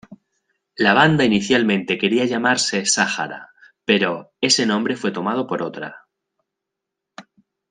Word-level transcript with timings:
La 0.77 0.95
banda 0.95 1.23
inicialmente 1.25 1.99
quería 1.99 2.25
llamarse 2.25 2.87
Sahara", 2.87 3.51
pero 3.85 4.33
ese 4.41 4.65
nombre 4.65 4.95
fue 4.95 5.11
tomado 5.11 5.45
por 5.45 5.61
otra. 5.61 6.07